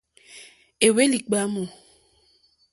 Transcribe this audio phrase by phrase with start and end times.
[0.85, 1.61] Éhwélì ɡbámù.